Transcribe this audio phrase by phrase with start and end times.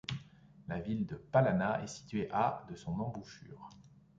[0.67, 3.69] La ville de Palana est située à de son embouchure.